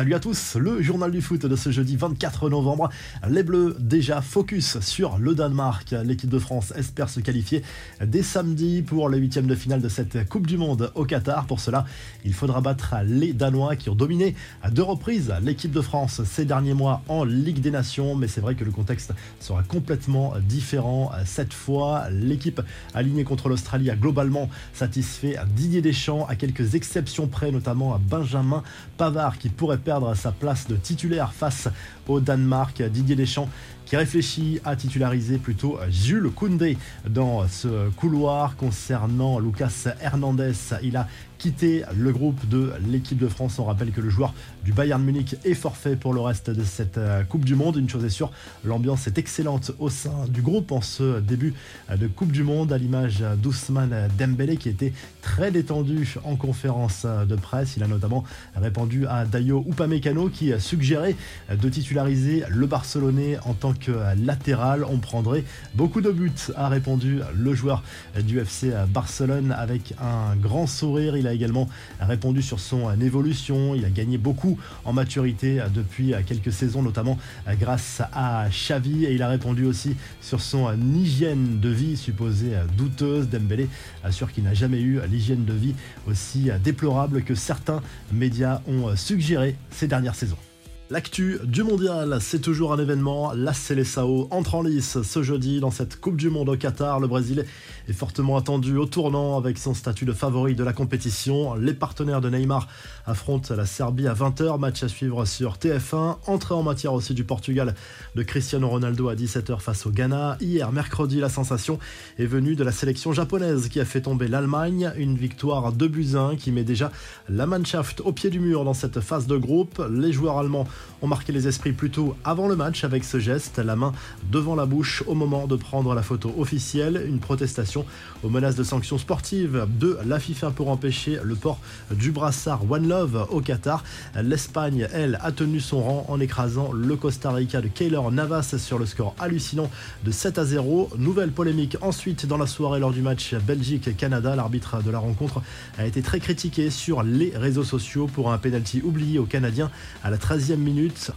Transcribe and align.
Salut 0.00 0.14
à 0.14 0.20
tous, 0.20 0.54
le 0.54 0.80
journal 0.80 1.10
du 1.10 1.20
foot 1.20 1.44
de 1.44 1.56
ce 1.56 1.72
jeudi 1.72 1.96
24 1.96 2.50
novembre. 2.50 2.88
Les 3.28 3.42
Bleus 3.42 3.74
déjà 3.80 4.22
focus 4.22 4.78
sur 4.78 5.18
le 5.18 5.34
Danemark. 5.34 5.92
L'équipe 6.04 6.30
de 6.30 6.38
France 6.38 6.72
espère 6.76 7.08
se 7.08 7.18
qualifier 7.18 7.64
dès 8.06 8.22
samedi 8.22 8.82
pour 8.82 9.08
les 9.08 9.18
huitièmes 9.18 9.48
de 9.48 9.56
finale 9.56 9.82
de 9.82 9.88
cette 9.88 10.28
Coupe 10.28 10.46
du 10.46 10.56
Monde 10.56 10.92
au 10.94 11.04
Qatar. 11.04 11.48
Pour 11.48 11.58
cela, 11.58 11.84
il 12.24 12.32
faudra 12.32 12.60
battre 12.60 12.94
les 13.02 13.32
Danois 13.32 13.74
qui 13.74 13.90
ont 13.90 13.96
dominé 13.96 14.36
à 14.62 14.70
deux 14.70 14.84
reprises 14.84 15.34
l'équipe 15.42 15.72
de 15.72 15.80
France 15.80 16.22
ces 16.22 16.44
derniers 16.44 16.74
mois 16.74 17.02
en 17.08 17.24
Ligue 17.24 17.60
des 17.60 17.72
Nations. 17.72 18.14
Mais 18.14 18.28
c'est 18.28 18.40
vrai 18.40 18.54
que 18.54 18.62
le 18.62 18.70
contexte 18.70 19.14
sera 19.40 19.64
complètement 19.64 20.34
différent 20.48 21.10
cette 21.24 21.52
fois. 21.52 22.08
L'équipe 22.10 22.60
alignée 22.94 23.24
contre 23.24 23.48
l'Australie 23.48 23.90
a 23.90 23.96
globalement 23.96 24.48
satisfait 24.74 25.34
Didier 25.56 25.82
Deschamps 25.82 26.24
à 26.28 26.36
quelques 26.36 26.76
exceptions 26.76 27.26
près, 27.26 27.50
notamment 27.50 27.96
à 27.96 27.98
Benjamin 27.98 28.62
Pavard 28.96 29.38
qui 29.38 29.48
pourrait 29.48 29.78
perdre 29.88 30.14
sa 30.14 30.32
place 30.32 30.68
de 30.68 30.76
titulaire 30.76 31.32
face 31.32 31.66
au 32.08 32.20
Danemark. 32.20 32.82
Didier 32.82 33.16
Deschamps 33.16 33.48
qui 33.86 33.96
réfléchit 33.96 34.60
à 34.62 34.76
titulariser 34.76 35.38
plutôt 35.38 35.78
Jules 35.88 36.28
Koundé 36.28 36.76
dans 37.08 37.48
ce 37.48 37.88
couloir 37.96 38.54
concernant 38.56 39.38
Lucas 39.38 39.86
Hernandez. 40.02 40.52
Il 40.82 40.98
a 40.98 41.08
quitté 41.38 41.84
le 41.96 42.12
groupe 42.12 42.48
de 42.48 42.72
l'équipe 42.90 43.18
de 43.18 43.28
France. 43.28 43.58
On 43.58 43.64
rappelle 43.64 43.92
que 43.92 44.00
le 44.00 44.10
joueur 44.10 44.34
du 44.64 44.72
Bayern 44.72 45.02
Munich 45.02 45.36
est 45.44 45.54
forfait 45.54 45.96
pour 45.96 46.12
le 46.12 46.20
reste 46.20 46.50
de 46.50 46.64
cette 46.64 46.98
euh, 46.98 47.22
Coupe 47.22 47.44
du 47.44 47.54
Monde. 47.54 47.76
Une 47.76 47.88
chose 47.88 48.04
est 48.04 48.10
sûre, 48.10 48.30
l'ambiance 48.64 49.06
est 49.06 49.18
excellente 49.18 49.72
au 49.78 49.88
sein 49.88 50.26
du 50.28 50.42
groupe 50.42 50.72
en 50.72 50.80
ce 50.80 51.20
début 51.20 51.54
de 51.96 52.06
Coupe 52.08 52.32
du 52.32 52.42
Monde, 52.42 52.72
à 52.72 52.78
l'image 52.78 53.24
d'Ousmane 53.40 54.08
Dembélé 54.18 54.56
qui 54.56 54.68
était 54.68 54.92
très 55.22 55.50
détendu 55.50 56.16
en 56.24 56.36
conférence 56.36 57.06
de 57.06 57.36
presse. 57.36 57.76
Il 57.76 57.82
a 57.82 57.86
notamment 57.86 58.24
répondu 58.56 59.06
à 59.06 59.24
Dayo 59.24 59.64
Upamecano 59.68 60.28
qui 60.28 60.52
suggérait 60.58 61.14
de 61.50 61.68
titulariser 61.68 62.44
le 62.48 62.66
Barcelonais 62.66 63.38
en 63.44 63.54
tant 63.54 63.74
que 63.74 63.92
latéral. 64.24 64.84
On 64.84 64.98
prendrait 64.98 65.44
beaucoup 65.74 66.00
de 66.00 66.10
buts, 66.10 66.32
a 66.56 66.68
répondu 66.68 67.20
le 67.34 67.54
joueur 67.54 67.82
du 68.20 68.40
FC 68.40 68.72
Barcelone 68.88 69.54
avec 69.56 69.94
un 70.00 70.34
grand 70.36 70.66
sourire. 70.66 71.16
Il 71.16 71.27
a 71.28 71.32
également 71.32 71.68
répondu 72.00 72.42
sur 72.42 72.58
son 72.60 72.90
évolution. 73.00 73.74
Il 73.74 73.84
a 73.84 73.90
gagné 73.90 74.18
beaucoup 74.18 74.58
en 74.84 74.92
maturité 74.92 75.60
depuis 75.74 76.12
quelques 76.26 76.52
saisons, 76.52 76.82
notamment 76.82 77.18
grâce 77.60 78.02
à 78.12 78.48
Xavi. 78.50 79.04
Et 79.04 79.14
il 79.14 79.22
a 79.22 79.28
répondu 79.28 79.64
aussi 79.64 79.96
sur 80.20 80.40
son 80.40 80.74
hygiène 80.94 81.60
de 81.60 81.68
vie 81.68 81.96
supposée 81.96 82.52
douteuse. 82.76 83.28
Dembélé 83.28 83.68
assure 84.02 84.32
qu'il 84.32 84.44
n'a 84.44 84.54
jamais 84.54 84.80
eu 84.80 85.00
l'hygiène 85.10 85.44
de 85.44 85.52
vie 85.52 85.74
aussi 86.06 86.50
déplorable 86.64 87.22
que 87.22 87.34
certains 87.34 87.82
médias 88.12 88.60
ont 88.66 88.96
suggéré 88.96 89.56
ces 89.70 89.86
dernières 89.86 90.14
saisons. 90.14 90.47
L'actu 90.90 91.38
du 91.44 91.64
mondial, 91.64 92.16
c'est 92.22 92.38
toujours 92.38 92.72
un 92.72 92.78
événement. 92.78 93.34
La 93.34 93.52
Seleção 93.52 94.26
entre 94.30 94.54
en 94.54 94.62
lice 94.62 95.02
ce 95.02 95.22
jeudi 95.22 95.60
dans 95.60 95.70
cette 95.70 96.00
Coupe 96.00 96.16
du 96.16 96.30
Monde 96.30 96.48
au 96.48 96.56
Qatar. 96.56 96.98
Le 96.98 97.06
Brésil 97.06 97.44
est 97.88 97.92
fortement 97.92 98.38
attendu 98.38 98.74
au 98.78 98.86
tournant 98.86 99.36
avec 99.36 99.58
son 99.58 99.74
statut 99.74 100.06
de 100.06 100.14
favori 100.14 100.54
de 100.54 100.64
la 100.64 100.72
compétition. 100.72 101.54
Les 101.56 101.74
partenaires 101.74 102.22
de 102.22 102.30
Neymar 102.30 102.68
affrontent 103.04 103.54
la 103.54 103.66
Serbie 103.66 104.06
à 104.06 104.14
20h. 104.14 104.58
Match 104.58 104.82
à 104.82 104.88
suivre 104.88 105.26
sur 105.26 105.56
TF1. 105.58 106.16
Entrée 106.26 106.54
en 106.54 106.62
matière 106.62 106.94
aussi 106.94 107.12
du 107.12 107.22
Portugal 107.22 107.74
de 108.14 108.22
Cristiano 108.22 108.66
Ronaldo 108.66 109.10
à 109.10 109.14
17h 109.14 109.60
face 109.60 109.84
au 109.84 109.90
Ghana. 109.90 110.38
Hier, 110.40 110.72
mercredi, 110.72 111.20
la 111.20 111.28
sensation 111.28 111.78
est 112.18 112.24
venue 112.24 112.56
de 112.56 112.64
la 112.64 112.72
sélection 112.72 113.12
japonaise 113.12 113.68
qui 113.68 113.78
a 113.78 113.84
fait 113.84 114.00
tomber 114.00 114.26
l'Allemagne. 114.26 114.90
Une 114.96 115.18
victoire 115.18 115.74
de 115.74 115.86
buts 115.86 116.16
qui 116.38 116.50
met 116.50 116.64
déjà 116.64 116.90
la 117.28 117.44
Mannschaft 117.44 118.00
au 118.00 118.12
pied 118.12 118.30
du 118.30 118.40
mur 118.40 118.64
dans 118.64 118.72
cette 118.72 119.00
phase 119.00 119.26
de 119.26 119.36
groupe. 119.36 119.84
Les 119.90 120.12
joueurs 120.14 120.38
allemands 120.38 120.66
ont 121.02 121.06
marqué 121.06 121.32
les 121.32 121.46
esprits 121.46 121.72
plutôt 121.72 122.16
avant 122.24 122.48
le 122.48 122.56
match 122.56 122.84
avec 122.84 123.04
ce 123.04 123.18
geste, 123.18 123.58
la 123.58 123.76
main 123.76 123.92
devant 124.30 124.54
la 124.54 124.66
bouche 124.66 125.02
au 125.06 125.14
moment 125.14 125.46
de 125.46 125.56
prendre 125.56 125.94
la 125.94 126.02
photo 126.02 126.34
officielle, 126.38 127.04
une 127.06 127.20
protestation 127.20 127.84
aux 128.22 128.28
menaces 128.28 128.56
de 128.56 128.64
sanctions 128.64 128.98
sportives 128.98 129.66
de 129.78 129.98
la 130.04 130.18
FIFA 130.18 130.50
pour 130.50 130.70
empêcher 130.70 131.18
le 131.22 131.34
port 131.34 131.60
du 131.90 132.10
brassard 132.10 132.70
One 132.70 132.88
Love 132.88 133.26
au 133.30 133.40
Qatar. 133.40 133.84
L'Espagne, 134.20 134.88
elle, 134.92 135.18
a 135.22 135.32
tenu 135.32 135.60
son 135.60 135.82
rang 135.82 136.06
en 136.08 136.20
écrasant 136.20 136.72
le 136.72 136.96
Costa 136.96 137.30
Rica 137.30 137.60
de 137.60 137.68
Keylor 137.68 138.10
Navas 138.10 138.56
sur 138.58 138.78
le 138.78 138.86
score 138.86 139.14
hallucinant 139.18 139.70
de 140.04 140.10
7 140.10 140.38
à 140.38 140.44
0. 140.44 140.90
Nouvelle 140.98 141.30
polémique 141.30 141.76
ensuite 141.80 142.26
dans 142.26 142.38
la 142.38 142.46
soirée 142.46 142.80
lors 142.80 142.92
du 142.92 143.02
match 143.02 143.34
Belgique-Canada. 143.34 144.34
L'arbitre 144.36 144.82
de 144.82 144.90
la 144.90 144.98
rencontre 144.98 145.42
a 145.78 145.86
été 145.86 146.02
très 146.02 146.20
critiqué 146.20 146.70
sur 146.70 147.02
les 147.02 147.32
réseaux 147.36 147.64
sociaux 147.64 148.06
pour 148.06 148.32
un 148.32 148.38
penalty 148.38 148.82
oublié 148.82 149.18
aux 149.18 149.24
Canadiens 149.24 149.70
à 150.02 150.10
la 150.10 150.16
13e 150.16 150.56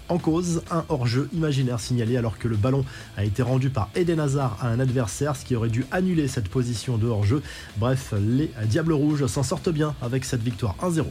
en 0.09 0.17
cause 0.17 0.63
un 0.71 0.85
hors-jeu 0.89 1.29
imaginaire 1.33 1.79
signalé 1.79 2.17
alors 2.17 2.37
que 2.37 2.47
le 2.47 2.55
ballon 2.55 2.85
a 3.17 3.25
été 3.25 3.41
rendu 3.41 3.69
par 3.69 3.89
Eden 3.95 4.19
Hazard 4.19 4.57
à 4.61 4.67
un 4.67 4.79
adversaire, 4.79 5.35
ce 5.35 5.45
qui 5.45 5.55
aurait 5.55 5.69
dû 5.69 5.85
annuler 5.91 6.27
cette 6.27 6.49
position 6.49 6.97
de 6.97 7.07
hors-jeu. 7.07 7.41
Bref, 7.77 8.13
les 8.19 8.51
Diables 8.65 8.93
Rouges 8.93 9.25
s'en 9.27 9.43
sortent 9.43 9.69
bien 9.69 9.95
avec 10.01 10.25
cette 10.25 10.41
victoire 10.41 10.75
1-0. 10.81 11.05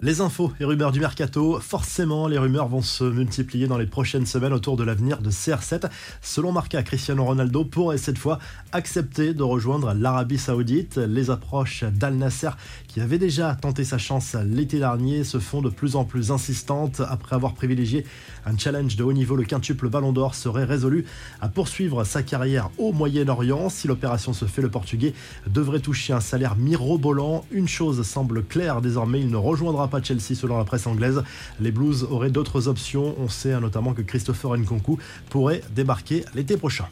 Les 0.00 0.20
infos 0.20 0.52
et 0.60 0.64
rumeurs 0.64 0.92
du 0.92 1.00
mercato, 1.00 1.58
forcément 1.58 2.28
les 2.28 2.38
rumeurs 2.38 2.68
vont 2.68 2.82
se 2.82 3.02
multiplier 3.02 3.66
dans 3.66 3.78
les 3.78 3.86
prochaines 3.86 4.26
semaines 4.26 4.52
autour 4.52 4.76
de 4.76 4.84
l'avenir 4.84 5.18
de 5.20 5.28
CR7. 5.28 5.90
Selon 6.22 6.52
Marca, 6.52 6.84
Cristiano 6.84 7.24
Ronaldo 7.24 7.64
pourrait 7.64 7.98
cette 7.98 8.16
fois 8.16 8.38
accepter 8.70 9.34
de 9.34 9.42
rejoindre 9.42 9.94
l'Arabie 9.94 10.38
Saoudite. 10.38 10.98
Les 10.98 11.30
approches 11.30 11.82
d'Al 11.82 12.14
Nasser, 12.14 12.50
qui 12.86 13.00
avait 13.00 13.18
déjà 13.18 13.56
tenté 13.56 13.82
sa 13.82 13.98
chance 13.98 14.36
l'été 14.36 14.78
dernier, 14.78 15.24
se 15.24 15.40
font 15.40 15.62
de 15.62 15.68
plus 15.68 15.96
en 15.96 16.04
plus 16.04 16.30
insistantes 16.30 17.00
après 17.00 17.34
avoir 17.34 17.54
privilégié 17.54 18.06
un 18.46 18.56
challenge 18.56 18.94
de 18.94 19.02
haut 19.02 19.12
niveau. 19.12 19.34
Le 19.34 19.42
quintuple 19.42 19.88
Ballon 19.88 20.12
d'Or 20.12 20.36
serait 20.36 20.62
résolu 20.62 21.06
à 21.40 21.48
poursuivre 21.48 22.04
sa 22.04 22.22
carrière 22.22 22.70
au 22.78 22.92
Moyen-Orient. 22.92 23.68
Si 23.68 23.88
l'opération 23.88 24.32
se 24.32 24.44
fait, 24.44 24.62
le 24.62 24.70
Portugais 24.70 25.12
devrait 25.48 25.80
toucher 25.80 26.12
un 26.12 26.20
salaire 26.20 26.54
mirobolant. 26.54 27.44
Une 27.50 27.66
chose 27.66 28.00
semble 28.06 28.44
claire 28.44 28.80
désormais, 28.80 29.20
il 29.20 29.28
ne 29.28 29.36
rejoindra 29.36 29.87
pas 29.88 30.02
Chelsea 30.02 30.34
selon 30.34 30.58
la 30.58 30.64
presse 30.64 30.86
anglaise. 30.86 31.22
Les 31.60 31.72
Blues 31.72 32.06
auraient 32.10 32.30
d'autres 32.30 32.68
options. 32.68 33.14
On 33.18 33.28
sait 33.28 33.58
notamment 33.60 33.94
que 33.94 34.02
Christopher 34.02 34.56
Nkunku 34.56 34.98
pourrait 35.30 35.62
débarquer 35.74 36.24
l'été 36.34 36.56
prochain. 36.56 36.86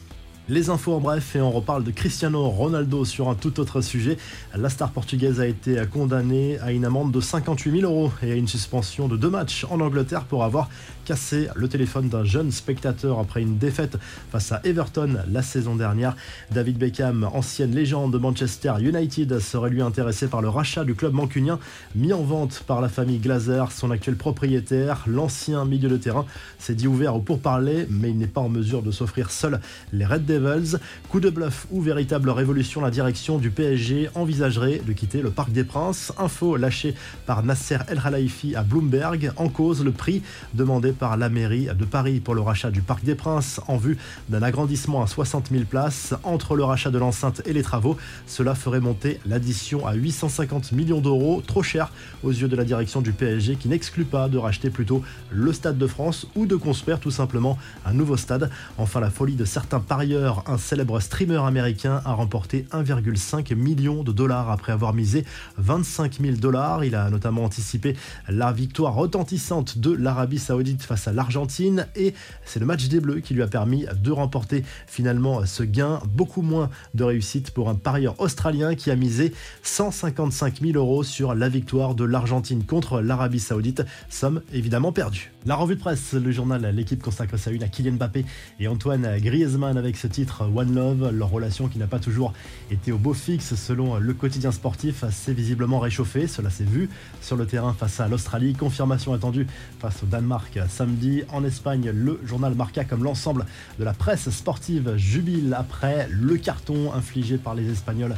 Les 0.49 0.71
infos 0.71 0.95
en 0.95 1.01
bref 1.01 1.35
et 1.35 1.41
on 1.41 1.51
reparle 1.51 1.83
de 1.83 1.91
Cristiano 1.91 2.49
Ronaldo 2.49 3.05
sur 3.05 3.29
un 3.29 3.35
tout 3.35 3.59
autre 3.59 3.81
sujet. 3.81 4.17
La 4.55 4.69
star 4.69 4.93
portugaise 4.93 5.41
a 5.41 5.47
été 5.49 5.83
condamnée 5.93 6.61
à 6.61 6.71
une 6.71 6.85
amende 6.85 7.11
de 7.11 7.21
58 7.21 7.81
000 7.81 7.93
euros 7.93 8.13
et 8.23 8.31
à 8.31 8.37
une 8.37 8.47
suspension 8.47 9.09
de 9.09 9.17
deux 9.17 9.29
matchs 9.29 9.67
en 9.69 9.81
Angleterre 9.81 10.23
pour 10.23 10.45
avoir 10.45 10.69
cassé 11.05 11.49
le 11.57 11.67
téléphone 11.67 12.09
d'un 12.09 12.23
jeune 12.23 12.53
spectateur 12.53 13.19
après 13.19 13.43
une 13.43 13.59
défaite 13.59 13.99
face 14.31 14.53
à 14.53 14.61
Everton 14.63 15.17
la 15.29 15.43
saison 15.43 15.75
dernière. 15.75 16.15
David 16.53 16.79
Beckham, 16.79 17.25
ancienne 17.25 17.75
légende 17.75 18.13
de 18.13 18.19
Manchester 18.19 18.75
United, 18.79 19.41
serait 19.41 19.71
lui 19.71 19.83
intéressé 19.83 20.29
par 20.29 20.43
le 20.43 20.49
rachat 20.49 20.85
du 20.85 20.95
club 20.95 21.13
mancunien 21.13 21.59
mis 21.97 22.13
en 22.13 22.23
vente 22.23 22.63
par 22.69 22.81
la 22.81 22.89
famille 22.89 23.19
Glazer, 23.19 23.73
son 23.73 23.91
actuel 23.91 24.15
propriétaire. 24.15 25.03
L'ancien 25.09 25.65
milieu 25.65 25.89
de 25.89 25.97
terrain 25.97 26.25
s'est 26.61 26.77
dit 26.77 26.87
ouvert 26.87 27.17
au 27.17 27.21
pourparler, 27.21 27.89
mais 27.91 28.11
il 28.11 28.19
n'est 28.19 28.29
pas 28.29 28.41
en 28.41 28.49
mesure 28.49 28.83
de 28.83 28.93
s'offrir 28.93 29.33
seul 29.33 29.61
les 29.93 30.05
Red 30.05 30.25
Devils 30.25 30.36
Coup 31.09 31.21
de 31.21 31.31
bluff 31.31 31.67
ou 31.71 31.81
véritable 31.81 32.31
révolution, 32.31 32.81
la 32.81 32.91
direction 32.91 33.39
du 33.39 33.51
PSG 33.51 34.11
envisagerait 34.15 34.83
de 34.87 34.93
quitter 34.93 35.23
le 35.23 35.31
Parc 35.31 35.51
des 35.51 35.65
Princes. 35.65 36.13
Info 36.19 36.57
lâchée 36.57 36.95
par 37.27 37.43
Nasser 37.43 37.79
El 37.89 38.01
Khelaifi 38.01 38.55
à 38.55 38.63
Bloomberg. 38.63 39.33
En 39.37 39.49
cause, 39.49 39.85
le 39.85 39.93
prix 39.93 40.23
demandé 40.55 40.93
par 40.93 41.17
la 41.17 41.29
mairie 41.29 41.69
de 41.79 41.85
Paris 41.85 42.21
pour 42.21 42.35
le 42.35 42.41
rachat 42.41 42.71
du 42.71 42.83
Parc 42.83 43.05
des 43.05 43.15
Princes 43.15 43.61
en 43.69 43.77
vue 43.77 43.97
d'un 44.29 44.43
agrandissement 44.43 45.03
à 45.03 45.07
60 45.07 45.49
000 45.51 45.65
places. 45.65 46.15
Entre 46.25 46.57
le 46.57 46.65
rachat 46.65 46.91
de 46.91 46.99
l'enceinte 46.99 47.43
et 47.47 47.53
les 47.53 47.63
travaux, 47.63 47.97
cela 48.27 48.55
ferait 48.55 48.81
monter 48.81 49.21
l'addition 49.27 49.87
à 49.87 49.95
850 49.95 50.73
millions 50.73 51.01
d'euros, 51.01 51.43
trop 51.47 51.63
cher 51.63 51.93
aux 52.23 52.31
yeux 52.31 52.49
de 52.49 52.57
la 52.57 52.65
direction 52.65 53.01
du 53.01 53.13
PSG 53.13 53.57
qui 53.57 53.69
n'exclut 53.69 54.05
pas 54.05 54.29
de 54.29 54.39
racheter 54.39 54.71
plutôt 54.71 55.03
le 55.31 55.53
Stade 55.53 55.79
de 55.79 55.87
France 55.87 56.27
ou 56.35 56.47
de 56.47 56.57
construire 56.57 57.01
tout 57.01 57.11
simplement 57.11 57.59
un 57.85 57.93
nouveau 57.93 58.17
stade. 58.17 58.51
Enfin, 58.79 59.01
la 59.01 59.11
folie 59.11 59.37
de 59.37 59.45
certains 59.45 59.81
parieurs 59.81 60.26
un 60.47 60.59
célèbre 60.59 61.01
streamer 61.01 61.39
américain 61.45 62.03
a 62.05 62.13
remporté 62.13 62.67
1,5 62.73 63.55
million 63.55 64.03
de 64.03 64.13
dollars 64.13 64.51
après 64.51 64.73
avoir 64.73 64.93
misé 64.93 65.25
25 65.59 66.21
000 66.21 66.37
dollars. 66.37 66.85
Il 66.85 66.95
a 66.95 67.11
notamment 67.11 67.45
anticipé 67.45 67.97
la 68.29 68.53
victoire 68.53 68.95
retentissante 68.95 69.79
de 69.79 69.93
l'Arabie 69.93 70.39
Saoudite 70.39 70.83
face 70.83 71.07
à 71.09 71.13
l'Argentine 71.13 71.87
et 71.95 72.15
c'est 72.45 72.61
le 72.61 72.67
match 72.67 72.89
des 72.89 73.01
Bleus 73.01 73.21
qui 73.21 73.35
lui 73.35 73.43
a 73.43 73.47
permis 73.47 73.87
de 73.95 74.11
remporter 74.11 74.65
finalement 74.87 75.47
ce 75.47 75.63
gain. 75.63 76.01
Beaucoup 76.09 76.43
moins 76.43 76.71
de 76.95 77.05
réussite 77.05 77.53
pour 77.53 77.69
un 77.69 77.75
parieur 77.75 78.21
australien 78.21 78.75
qui 78.75 78.91
a 78.91 78.97
misé 78.97 79.33
155 79.63 80.61
000 80.61 80.73
euros 80.77 81.05
sur 81.05 81.35
la 81.35 81.49
victoire 81.49 81.95
de 81.95 82.05
l'Argentine 82.05 82.65
contre 82.65 83.01
l'Arabie 83.01 83.41
Saoudite. 83.41 83.85
Somme 84.09 84.43
évidemment 84.53 84.93
perdue. 84.93 85.33
La 85.45 85.55
revue 85.55 85.77
de 85.77 85.81
presse, 85.81 86.13
le 86.13 86.33
journal 86.33 86.67
L'équipe 86.75 87.01
consacre 87.01 87.37
sa 87.37 87.53
une 87.53 87.63
à 87.63 87.69
Kylian 87.69 87.93
Mbappé 87.93 88.25
et 88.59 88.67
Antoine 88.67 89.19
Griezmann 89.21 89.77
avec 89.77 89.97
ce 89.97 90.09
titre 90.17 90.49
One 90.55 90.75
Love. 90.75 91.11
Leur 91.13 91.29
relation 91.29 91.69
qui 91.69 91.79
n'a 91.79 91.87
pas 91.87 91.99
toujours 91.99 92.33
été 92.71 92.91
au 92.91 92.97
beau 92.97 93.13
fixe 93.13 93.55
selon 93.55 93.99
le 93.99 94.15
quotidien 94.15 94.51
sportif 94.51 95.05
s'est 95.11 95.35
visiblement 95.35 95.79
réchauffée. 95.79 96.27
Cela 96.27 96.49
s'est 96.49 96.65
vu 96.65 96.89
sur 97.21 97.37
le 97.37 97.45
terrain 97.45 97.75
face 97.75 98.01
à 98.01 98.09
l'Australie. 98.09 98.55
Confirmation 98.55 99.13
attendue 99.13 99.47
face 99.79 100.03
au 100.03 100.07
Danemark 100.07 100.59
samedi. 100.71 101.25
En 101.31 101.45
Espagne, 101.45 101.91
le 101.95 102.19
journal 102.25 102.55
Marca 102.55 102.85
comme 102.85 103.05
l'ensemble 103.05 103.45
de 103.79 103.85
la 103.85 103.93
presse 103.93 104.31
sportive 104.31 104.97
jubile 104.97 105.55
après 105.55 106.09
le 106.11 106.39
carton 106.39 106.95
infligé 106.95 107.37
par 107.37 107.55
les 107.55 107.71
Espagnols 107.71 108.17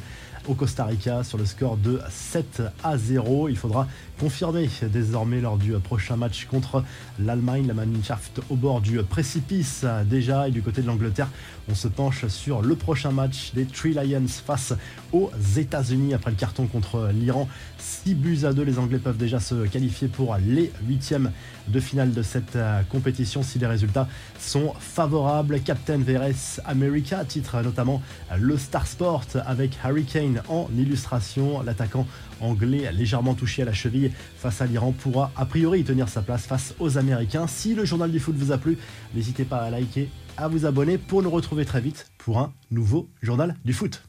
Costa 0.54 0.84
Rica 0.84 1.24
sur 1.24 1.38
le 1.38 1.44
score 1.44 1.76
de 1.76 2.00
7 2.10 2.62
à 2.82 2.96
0. 2.96 3.48
Il 3.48 3.56
faudra 3.56 3.86
confirmer 4.18 4.68
désormais 4.82 5.40
lors 5.40 5.56
du 5.56 5.72
prochain 5.74 6.16
match 6.16 6.46
contre 6.46 6.82
l'Allemagne. 7.18 7.66
La 7.66 7.74
Mannschaft 7.74 8.40
au 8.50 8.56
bord 8.56 8.80
du 8.80 9.02
précipice 9.02 9.84
déjà 10.06 10.48
et 10.48 10.50
du 10.50 10.62
côté 10.62 10.82
de 10.82 10.86
l'Angleterre, 10.86 11.28
on 11.68 11.74
se 11.74 11.88
penche 11.88 12.26
sur 12.28 12.62
le 12.62 12.74
prochain 12.74 13.10
match 13.10 13.52
des 13.54 13.64
Three 13.64 13.94
Lions 13.94 14.26
face 14.26 14.74
aux 15.12 15.30
États-Unis 15.56 16.14
après 16.14 16.30
le 16.30 16.36
carton 16.36 16.66
contre 16.66 17.10
l'Iran. 17.12 17.48
6 17.78 18.14
buts 18.14 18.40
à 18.44 18.52
2, 18.52 18.62
les 18.62 18.78
Anglais 18.78 18.98
peuvent 18.98 19.16
déjà 19.16 19.40
se 19.40 19.66
qualifier 19.66 20.08
pour 20.08 20.36
les 20.36 20.72
huitièmes 20.86 21.30
de 21.68 21.80
finale 21.80 22.12
de 22.12 22.22
cette 22.22 22.58
compétition 22.90 23.42
si 23.42 23.58
les 23.58 23.66
résultats 23.66 24.08
sont 24.38 24.72
favorables. 24.78 25.60
Captain 25.60 25.98
VRS 25.98 26.60
America 26.64 27.24
titre 27.24 27.60
notamment 27.62 28.02
le 28.38 28.56
Star 28.56 28.86
Sport 28.86 29.24
avec 29.46 29.78
Harry 29.84 30.04
En 30.48 30.68
illustration. 30.76 31.62
L'attaquant 31.62 32.06
anglais 32.40 32.90
légèrement 32.92 33.34
touché 33.34 33.62
à 33.62 33.64
la 33.64 33.72
cheville 33.72 34.12
face 34.36 34.60
à 34.60 34.66
l'Iran 34.66 34.92
pourra 34.92 35.32
a 35.36 35.46
priori 35.46 35.84
tenir 35.84 36.08
sa 36.08 36.22
place 36.22 36.46
face 36.46 36.74
aux 36.78 36.98
Américains. 36.98 37.46
Si 37.46 37.74
le 37.74 37.84
journal 37.84 38.10
du 38.10 38.20
foot 38.20 38.36
vous 38.36 38.52
a 38.52 38.58
plu, 38.58 38.78
n'hésitez 39.14 39.44
pas 39.44 39.58
à 39.58 39.70
liker, 39.70 40.08
à 40.36 40.48
vous 40.48 40.66
abonner 40.66 40.98
pour 40.98 41.22
nous 41.22 41.30
retrouver 41.30 41.64
très 41.64 41.80
vite 41.80 42.10
pour 42.18 42.38
un 42.38 42.52
nouveau 42.70 43.08
journal 43.22 43.56
du 43.64 43.72
foot. 43.72 44.08